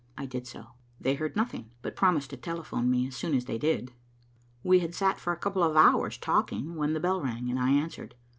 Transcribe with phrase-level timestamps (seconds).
[0.17, 0.71] "I did so.
[0.99, 3.93] They heard nothing, but promised to telephone me as soon as they did."
[4.63, 7.69] We had sat for a couple of hours talking when the bell rang, and I
[7.69, 8.15] answered.